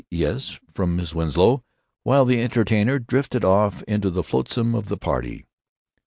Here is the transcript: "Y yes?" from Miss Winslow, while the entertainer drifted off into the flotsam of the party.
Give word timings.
"Y 0.11 0.17
yes?" 0.17 0.59
from 0.73 0.95
Miss 0.95 1.13
Winslow, 1.13 1.63
while 2.01 2.25
the 2.25 2.41
entertainer 2.41 2.97
drifted 2.97 3.45
off 3.45 3.83
into 3.83 4.09
the 4.09 4.23
flotsam 4.23 4.73
of 4.73 4.89
the 4.89 4.97
party. 4.97 5.45